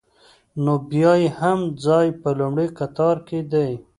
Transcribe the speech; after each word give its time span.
نو 0.63 0.73
بیا 0.89 1.11
یې 1.21 1.29
هم 1.39 1.59
ځای 1.85 2.07
په 2.21 2.29
لومړي 2.39 2.67
قطار 2.79 3.15
کې 3.27 3.39
دی. 3.51 3.71